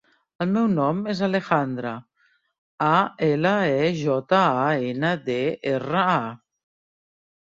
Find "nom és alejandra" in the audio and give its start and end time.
0.69-1.91